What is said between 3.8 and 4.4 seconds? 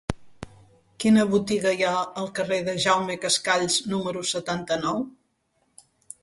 número